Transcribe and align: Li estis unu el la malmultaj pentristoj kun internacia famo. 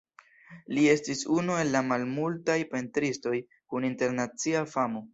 Li 0.77 0.85
estis 0.93 1.21
unu 1.35 1.59
el 1.65 1.69
la 1.77 1.83
malmultaj 1.91 2.57
pentristoj 2.75 3.37
kun 3.55 3.91
internacia 3.95 4.69
famo. 4.77 5.09